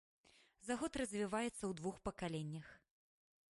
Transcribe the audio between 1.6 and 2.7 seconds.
ў двух пакаленнях.